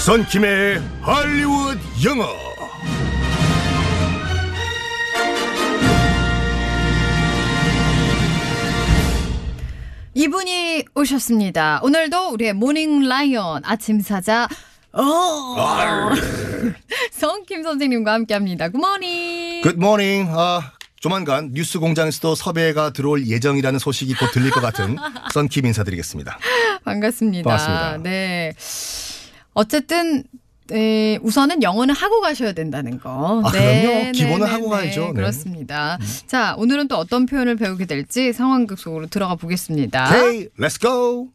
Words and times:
썬킴의 0.00 0.80
할리우드 1.02 1.78
영어. 2.06 2.24
이분이 10.14 10.84
오셨습니다. 10.94 11.80
오늘도 11.82 12.30
우리의 12.32 12.54
morning 12.54 13.06
lion 13.08 13.62
아침 13.64 14.00
사자 14.00 14.48
어 14.92 16.10
썬킴 17.12 17.62
선생님과 17.62 18.12
함께합니다. 18.14 18.70
Good 18.70 19.01
morning. 19.01 19.62
Good 19.62 19.76
morning. 19.76 20.30
아, 20.34 20.72
조만간 20.98 21.50
뉴스 21.52 21.78
공장에서도 21.78 22.34
섭외가 22.34 22.92
들어올 22.92 23.26
예정이라는 23.26 23.78
소식이 23.78 24.14
곧 24.14 24.30
들릴 24.32 24.50
것 24.50 24.60
같은 24.60 24.96
썬킴 25.32 25.66
인사드리겠습니다. 25.66 26.38
반갑습니다. 26.84 27.48
반갑습니다. 27.48 27.98
네. 28.02 28.52
어쨌든 29.60 30.24
네, 30.68 31.18
우선은 31.20 31.62
영어는 31.62 31.94
하고 31.94 32.22
가셔야 32.22 32.52
된다는 32.52 32.98
거. 32.98 33.42
아, 33.44 33.50
그럼요. 33.50 34.12
기본은 34.12 34.46
하고 34.46 34.70
가야죠. 34.70 35.08
네. 35.08 35.12
그렇습니다. 35.12 35.98
자, 36.26 36.54
오늘은 36.56 36.88
또 36.88 36.96
어떤 36.96 37.26
표현을 37.26 37.56
배우게 37.56 37.84
될지 37.84 38.32
상황극 38.32 38.78
속으로 38.78 39.06
들어가 39.08 39.34
보겠습니다. 39.34 40.06
Okay, 40.06 40.48
let's 40.58 40.80
go. 40.80 41.28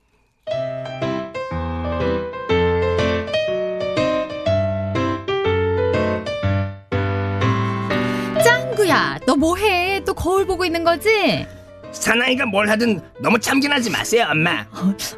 짱구야, 8.43 9.19
너 9.27 9.35
뭐해? 9.35 10.01
또 10.03 10.15
거울 10.15 10.47
보고 10.47 10.65
있는 10.65 10.83
거지? 10.83 11.45
사나이가 12.05 12.45
뭘 12.45 12.69
하든 12.69 13.01
너무 13.21 13.39
참견하지 13.39 13.89
마세요, 13.89 14.27
엄마. 14.29 14.65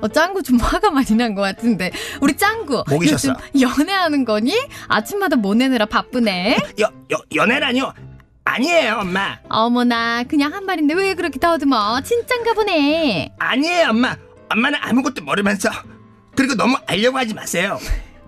어, 0.02 0.08
짱구 0.08 0.42
좀 0.44 0.58
화가 0.60 0.92
많이 0.92 1.12
난 1.16 1.36
것 1.36 1.42
같은데. 1.42 1.92
우리 2.22 2.36
짱구. 2.38 2.84
목이 2.90 3.08
요즘 3.08 3.18
쉬었어. 3.18 3.40
연애하는 3.60 4.26
거니? 4.26 4.54
아침마다 4.88 5.36
뭐 5.36 5.54
내느라 5.56 5.86
바쁘네. 5.86 6.58
여, 6.80 6.92
여, 7.12 7.18
연애라뇨? 7.36 7.94
아니에요, 8.46 9.00
엄마. 9.02 9.38
어머나, 9.50 10.24
그냥 10.24 10.54
한 10.54 10.66
말인데 10.66 10.94
왜 10.94 11.14
그렇게 11.16 11.38
더듬어? 11.40 12.02
진짠가 12.02 12.54
보네. 12.54 13.34
아니에요, 13.40 13.90
엄마. 13.90 14.16
엄마는 14.50 14.80
아무것도 14.82 15.24
모르면서. 15.24 15.70
그리고 16.36 16.56
너무 16.56 16.78
알려고 16.86 17.18
하지 17.18 17.34
마세요. 17.34 17.78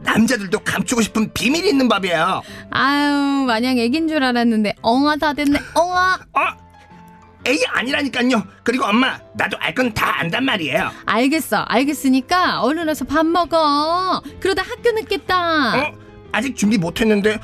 남자들도 0.01 0.59
감추고 0.59 1.01
싶은 1.01 1.31
비밀이 1.33 1.69
있는 1.69 1.87
법이에요. 1.87 2.41
아유, 2.71 3.45
마냥 3.47 3.77
애긴 3.77 4.07
줄 4.07 4.23
알았는데 4.23 4.75
엉아 4.81 5.15
다 5.17 5.33
됐네. 5.33 5.59
엉아. 5.75 6.19
어? 6.33 6.68
애기 7.49 7.65
아니라니까요. 7.67 8.43
그리고 8.63 8.85
엄마, 8.85 9.19
나도 9.35 9.57
알 9.59 9.73
건 9.73 9.93
다 9.93 10.19
안단 10.19 10.45
말이에요. 10.45 10.91
알겠어. 11.05 11.57
알겠으니까 11.67 12.61
얼른 12.61 12.87
와서 12.87 13.05
밥 13.05 13.25
먹어. 13.25 14.21
그러다 14.39 14.61
학교 14.61 14.91
늦겠다. 14.91 15.79
어? 15.79 15.93
아직 16.31 16.55
준비 16.55 16.77
못했는데. 16.77 17.39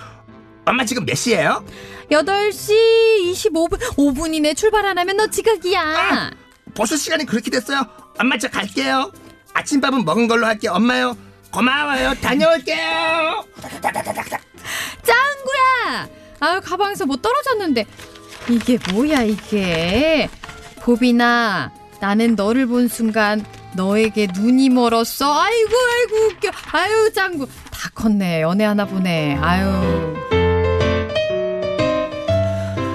엄마 0.65 0.83
지금 0.85 1.05
몇 1.05 1.15
시예요? 1.15 1.63
8시 2.11 3.31
25분. 3.33 3.79
5분이네. 3.95 4.55
출발 4.55 4.85
안 4.85 4.97
하면 4.97 5.17
너 5.17 5.27
지각이야. 5.27 5.81
아! 5.81 6.31
벌써 6.75 6.95
시간이 6.97 7.25
그렇게 7.25 7.49
됐어요. 7.51 7.85
엄마 8.19 8.37
저 8.37 8.47
갈게요. 8.49 9.11
아침밥은 9.53 10.05
먹은 10.05 10.27
걸로 10.27 10.45
할게요. 10.45 10.71
엄마요. 10.75 11.15
고마워요. 11.51 12.13
다녀올게요. 12.21 13.45
짱구야! 15.03 16.09
아유, 16.39 16.61
가방에서 16.63 17.05
뭐 17.05 17.15
떨어졌는데. 17.17 17.85
이게 18.49 18.77
뭐야, 18.91 19.23
이게. 19.23 20.29
보빈아, 20.81 21.71
나는 21.99 22.35
너를 22.35 22.67
본 22.67 22.87
순간 22.87 23.43
너에게 23.75 24.27
눈이 24.33 24.69
멀었어. 24.69 25.41
아이고, 25.41 25.69
아이고, 25.69 26.25
웃겨. 26.27 26.51
아유, 26.71 27.11
짱구. 27.13 27.47
다 27.71 27.89
컸네. 27.93 28.41
연애하나 28.41 28.85
보네. 28.85 29.37
아유. 29.41 30.15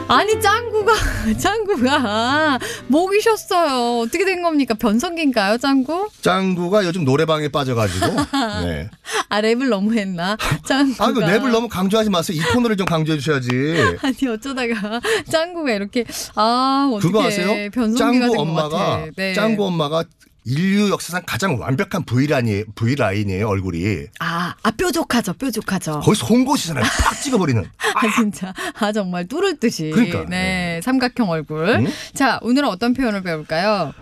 아니, 0.08 0.40
짱 0.40 0.69
구가, 0.80 0.94
짱구가, 1.38 2.58
목이 2.88 3.20
쉬었어요. 3.20 4.00
어떻게 4.00 4.24
된 4.24 4.42
겁니까? 4.42 4.74
변성기인가요, 4.74 5.58
짱구? 5.58 6.08
짱구가 6.22 6.84
요즘 6.86 7.04
노래방에 7.04 7.48
빠져가지고. 7.48 8.06
네. 8.64 8.88
아, 9.28 9.42
랩을 9.42 9.68
너무 9.68 9.94
했나? 9.94 10.36
짱구가. 10.66 11.04
아, 11.04 11.12
그 11.12 11.20
랩을 11.20 11.50
너무 11.50 11.68
강조하지 11.68 12.08
마세요. 12.08 12.40
이 12.40 12.52
코너를 12.54 12.76
좀 12.76 12.86
강조해 12.86 13.18
주셔야지. 13.18 13.48
아니 14.02 14.32
어쩌다가 14.32 15.00
짱구가 15.30 15.72
이렇게 15.72 16.04
아 16.34 16.90
어떻게 16.92 17.08
그거 17.08 17.26
아세요? 17.26 17.70
변성기가 17.70 18.26
짱구 18.26 18.40
엄마가. 18.40 19.06
네. 19.16 19.34
짱구 19.34 19.66
엄마가 19.66 20.04
인류 20.46 20.88
역사상 20.90 21.22
가장 21.26 21.60
완벽한 21.60 22.04
V 22.04 22.26
라인이 22.26 22.64
V 22.74 22.94
라인이에요 22.94 23.46
얼굴이. 23.46 24.06
아, 24.20 24.39
아 24.62 24.70
뾰족하죠 24.70 25.32
뾰족하죠. 25.34 26.00
거의 26.00 26.16
송곳이잖아요. 26.16 26.84
팍 27.02 27.20
찍어버리는. 27.22 27.64
아 27.94 28.14
진짜 28.14 28.52
아 28.78 28.92
정말 28.92 29.26
뚫을 29.26 29.58
듯이 29.58 29.90
그러니까, 29.90 30.20
네 30.24 30.26
네. 30.28 30.80
삼각형 30.82 31.30
얼굴. 31.30 31.68
응? 31.68 31.86
자 32.14 32.38
오늘은 32.42 32.68
어떤 32.68 32.92
표현을 32.94 33.22
배울까요? 33.22 33.92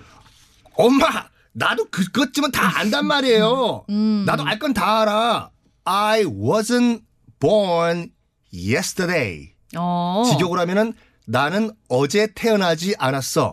엄마, 0.75 1.07
나도 1.53 1.87
그것쯤은 1.91 2.53
다 2.53 2.73
안단 2.79 3.07
말이에요. 3.07 3.85
음. 3.91 4.25
나도 4.27 4.45
알 4.47 4.59
건 4.59 4.75
다 4.75 5.03
알아. 5.03 5.51
I 5.85 6.25
wasn't 6.25 7.03
born 7.41 8.11
yesterday. 8.53 9.51
어. 9.77 10.25
직역으로 10.29 10.61
하면은 10.63 10.93
나는 11.31 11.71
어제 11.89 12.27
태어나지 12.35 12.95
않았어. 12.99 13.53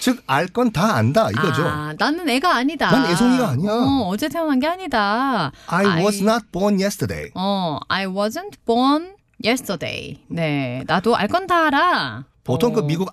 즉, 0.00 0.22
알 0.28 0.46
건 0.46 0.70
다 0.70 0.94
안다. 0.94 1.28
이거죠. 1.30 1.66
아, 1.66 1.92
나는 1.98 2.28
애가 2.28 2.54
아니다. 2.54 2.88
난 2.90 3.10
애송이가 3.10 3.48
아니야. 3.48 3.72
어, 3.72 4.08
어제 4.08 4.28
태어난 4.28 4.60
게 4.60 4.66
아니다. 4.68 5.50
I 5.66 6.04
was 6.04 6.22
not 6.22 6.46
born 6.52 6.78
yesterday. 6.80 7.30
어, 7.34 7.78
I 7.88 8.06
wasn't 8.06 8.52
born 8.64 9.14
yesterday. 9.44 10.20
네, 10.28 10.84
나도 10.86 11.16
알 11.16 11.26
건 11.28 11.46
다 11.48 11.66
알아. 11.66 12.24
보통 12.44 12.72
그 12.72 12.80
어. 12.80 12.82
미국 12.84 13.10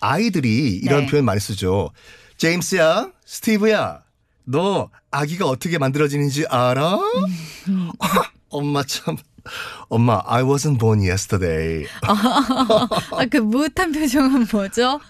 아이들이 0.00 0.76
이런 0.76 1.00
네. 1.00 1.06
표현 1.06 1.24
많이 1.24 1.40
쓰죠. 1.40 1.90
제임스야, 2.36 3.08
스티브야, 3.24 4.02
너 4.44 4.90
아기가 5.10 5.46
어떻게 5.46 5.78
만들어지는지 5.78 6.44
알아? 6.46 6.98
음. 8.56 8.66
엄마 8.66 8.82
참. 8.84 9.16
엄마, 9.88 10.20
I 10.26 10.42
wasn't 10.42 10.78
born 10.80 11.00
yesterday. 11.00 11.86
아, 12.02 12.88
그 13.30 13.36
무릇한 13.36 13.92
표정은 13.92 14.46
뭐죠? 14.50 15.00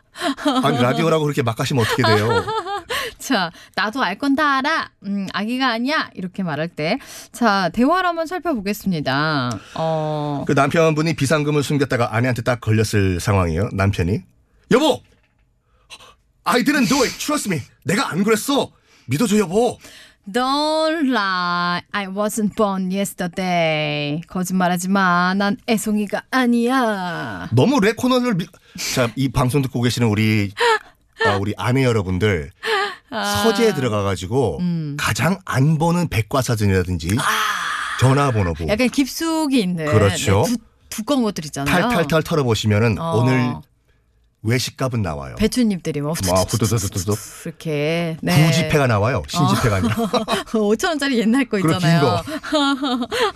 아니, 0.62 0.77
라디오라고 0.79 1.25
그렇게 1.25 1.43
막 1.43 1.59
하시면 1.59 1.83
어떻게 1.84 2.03
돼요? 2.03 2.45
자, 3.19 3.51
나도 3.75 4.03
알 4.03 4.19
건 4.19 4.37
다 4.37 4.59
알아. 4.59 4.91
음, 5.07 5.27
아기가 5.33 5.69
아니야. 5.71 6.11
이렇게 6.15 6.43
말할 6.43 6.69
때. 6.69 6.99
자, 7.33 7.71
대화를 7.71 8.07
한번 8.11 8.27
살펴보겠습니다. 8.27 9.59
어, 9.75 10.45
그 10.47 10.53
남편분이 10.53 11.15
비상금을 11.15 11.63
숨겼다가 11.63 12.15
아내한테 12.15 12.43
딱 12.43 12.61
걸렸을 12.61 13.21
상황이에요. 13.21 13.71
남편이. 13.73 14.21
여보! 14.73 15.01
I 16.45 16.63
didn't 16.63 16.89
do 16.89 16.99
it. 17.03 17.17
Trust 17.19 17.49
me. 17.51 17.63
내가 17.84 18.11
안 18.11 18.23
그랬어. 18.23 18.71
믿어줘, 19.07 19.39
여보. 19.39 19.78
Don't 20.31 21.09
lie. 21.12 21.82
I 21.92 22.06
wasn't 22.09 22.56
born 22.56 22.91
yesterday. 22.91 24.20
거짓말하지 24.26 24.88
마. 24.88 25.34
난 25.34 25.56
애송이가 25.69 26.22
아니야. 26.31 27.48
너무 27.53 27.78
랩 27.81 27.94
코너를 27.94 28.34
미... 28.34 28.47
자, 28.94 29.09
이 29.15 29.28
방송 29.28 29.62
듣고 29.62 29.81
계시는 29.82 30.09
우리 30.09 30.50
어, 31.25 31.38
우리 31.41 31.54
아내 31.56 31.84
여러분들 31.84 32.50
서재에 33.10 33.75
들어가 33.75 34.03
가지고 34.03 34.60
가장 34.97 35.38
안 35.44 35.78
보는 35.78 36.09
백과사전이라든지 36.09 37.16
전화번호 38.00 38.53
보고 38.54 38.69
약간 38.70 38.88
깊숙이 38.88 39.60
있는. 39.60 39.86
그렇죠. 39.86 40.42
네, 40.47 40.56
두, 40.56 40.59
두꺼운 40.89 41.22
것들 41.22 41.45
있잖아요. 41.47 41.72
탈탈탈 41.89 42.22
털어 42.24 42.42
보시면은 42.42 42.98
어. 42.98 43.16
오늘 43.16 43.54
외식값은 44.42 45.03
나와요. 45.03 45.34
배추잎들이 45.36 46.00
뭐 46.03 46.10
와, 46.30 46.41
후두두두두두. 46.42 47.15
이렇게 47.47 48.16
네. 48.22 48.47
구지패가 48.47 48.86
나와요. 48.86 49.22
신지패가 49.27 49.77
아니라. 49.77 49.94
5천 50.53 50.88
원짜리 50.88 51.18
옛날 51.18 51.47
거 51.48 51.59
그런 51.60 51.78
긴 51.80 51.88
있잖아요. 51.88 52.22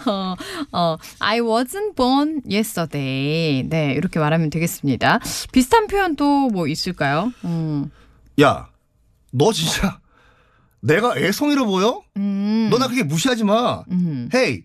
어, 0.06 0.36
어, 0.72 0.96
I 1.18 1.40
wasn't 1.40 1.96
born 1.96 2.42
yesterday. 2.48 3.64
네, 3.68 3.92
이렇게 3.94 4.18
말하면 4.20 4.50
되겠습니다. 4.50 5.18
비슷한 5.52 5.86
표현 5.88 6.14
또 6.16 6.48
뭐 6.50 6.66
있을까요? 6.68 7.32
음. 7.44 7.90
야, 8.40 8.68
너 9.32 9.52
진짜 9.52 9.98
내가 10.80 11.16
애송이로 11.16 11.66
보여? 11.66 12.02
음. 12.16 12.68
너 12.70 12.78
나 12.78 12.86
그게 12.88 13.02
무시하지 13.02 13.44
마. 13.44 13.82
음. 13.90 14.28
Hey, 14.32 14.62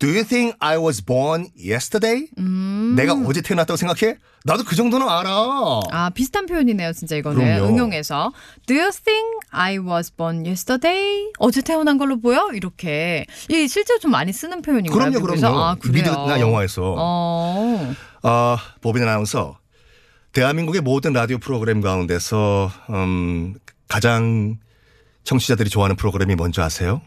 do 0.00 0.08
you 0.08 0.24
think 0.24 0.56
I 0.58 0.78
was 0.78 1.04
born 1.04 1.50
yesterday? 1.56 2.26
음. 2.38 2.94
내가 2.96 3.12
어제 3.26 3.42
태어났다고 3.42 3.76
생각해? 3.76 4.16
나도 4.44 4.64
그 4.64 4.74
정도는 4.74 5.06
알아. 5.06 5.80
아, 5.92 6.10
비슷한 6.10 6.46
표현이네요, 6.46 6.92
진짜 6.94 7.14
이거는. 7.16 7.38
그럼요. 7.44 7.66
응용해서. 7.68 8.32
Do 8.66 8.74
you 8.74 8.90
think 8.90 9.38
I 9.50 9.78
was 9.78 10.10
born 10.10 10.46
yesterday? 10.46 11.30
어제 11.38 11.60
태어난 11.60 11.98
걸로 11.98 12.18
보여? 12.18 12.48
이렇게. 12.54 13.26
이 13.50 13.68
실제로 13.68 13.98
좀 13.98 14.10
많이 14.10 14.32
쓰는 14.32 14.62
표현인가요? 14.62 14.98
그럼요? 14.98 15.20
그럼요. 15.20 15.58
아. 15.58 15.76
미드나 15.84 16.40
영화에서. 16.40 16.94
어. 16.98 17.94
아, 18.22 18.56
보빈 18.80 19.02
아나운서. 19.02 19.58
대한민국의 20.32 20.80
모든 20.80 21.12
라디오 21.12 21.38
프로그램 21.38 21.80
가운데서 21.82 22.70
음, 22.90 23.54
가장 23.88 24.56
청취자들이 25.24 25.68
좋아하는 25.68 25.96
프로그램이 25.96 26.34
뭔지 26.36 26.60
아세요? 26.62 27.02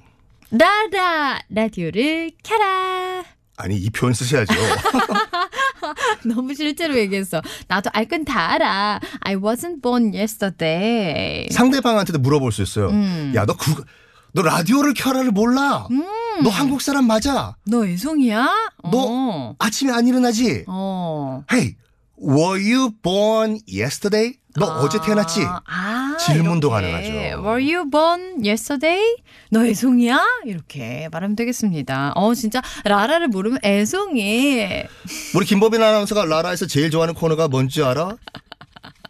라라 0.57 1.39
라디오를 1.49 2.31
켜라. 2.43 3.23
아니 3.57 3.75
이 3.77 3.89
표현 3.89 4.13
쓰셔야죠. 4.13 4.53
너무 6.25 6.53
실제로 6.53 6.95
얘기했어. 6.97 7.41
나도 7.67 7.89
알건 7.93 8.25
다 8.25 8.51
알아. 8.51 8.99
I 9.21 9.35
wasn't 9.35 9.81
born 9.81 10.13
yesterday. 10.13 11.47
상대방한테도 11.51 12.19
물어볼 12.19 12.51
수 12.51 12.61
있어요. 12.61 12.89
음. 12.89 13.33
야너 13.35 13.55
그 13.57 13.83
너 14.33 14.41
라디오를 14.41 14.93
켜라를 14.95 15.31
몰라. 15.31 15.87
너 16.43 16.49
한국 16.49 16.81
사람 16.81 17.05
맞아. 17.05 17.55
너 17.67 17.85
애송이야? 17.85 18.49
너 18.91 18.91
어. 18.93 19.55
아침에 19.59 19.91
안 19.93 20.07
일어나지? 20.07 20.65
어. 20.67 21.43
Hey, 21.51 21.75
were 22.19 22.59
you 22.59 22.89
born 23.03 23.59
yesterday? 23.71 24.39
너 24.55 24.65
아, 24.65 24.79
어제 24.81 24.99
태어났지? 25.01 25.41
아, 25.45 25.61
질문도 26.25 26.69
이렇게. 26.69 26.87
가능하죠. 26.87 27.41
Were 27.43 27.73
you 27.75 27.89
born 27.89 28.45
yesterday? 28.45 29.15
너 29.49 29.65
애송이야? 29.65 30.19
이렇게 30.45 31.09
말하면 31.11 31.35
되겠습니다. 31.35 32.13
어, 32.15 32.33
진짜 32.33 32.61
라라를 32.85 33.27
모르면 33.27 33.59
애송이. 33.63 34.67
우리 35.35 35.45
김법인 35.45 35.81
아나운서가 35.81 36.25
라라에서 36.25 36.67
제일 36.67 36.89
좋아하는 36.89 37.13
코너가 37.13 37.47
뭔지 37.47 37.83
알아? 37.83 38.15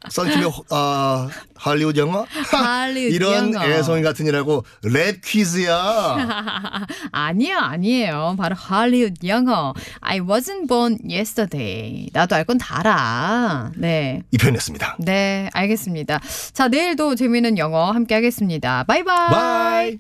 썬킴의 0.10 0.52
아, 0.70 1.28
할리우드 1.56 2.00
영어? 2.00 2.26
할리우드 2.52 3.14
이런 3.16 3.54
영어. 3.54 3.66
애송이 3.66 4.02
같으니라고 4.02 4.66
랩 4.84 5.22
퀴즈야. 5.24 6.86
아니요, 7.12 7.58
아니에요. 7.58 8.36
바로 8.38 8.56
할리우드 8.56 9.26
영어. 9.28 9.74
I 10.02 10.20
wasn't 10.20 10.68
born 10.68 10.98
yesterday. 11.10 12.10
나도 12.14 12.36
알 12.36 12.44
건 12.46 12.58
다 12.58 12.80
알아. 12.80 13.72
네. 13.78 14.22
이 14.32 14.38
표현이었습니다. 14.38 14.98
네, 15.00 15.50
알겠습니다. 15.54 16.20
자, 16.54 16.68
내일도 16.68 17.16
재미있는 17.16 17.58
영어 17.58 17.92
함께 17.92 18.16
하겠습니다. 18.16 18.84
Bye 18.84 19.30
bye. 19.30 19.65
Bye. 19.65 20.00